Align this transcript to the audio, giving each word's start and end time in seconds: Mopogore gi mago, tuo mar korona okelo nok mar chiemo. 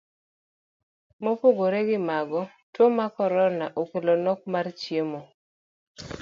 Mopogore 1.23 1.79
gi 1.87 1.97
mago, 2.07 2.41
tuo 2.73 2.85
mar 2.97 3.09
korona 3.15 3.65
okelo 3.81 4.13
nok 4.25 4.39
mar 4.53 4.65
chiemo. 4.79 5.19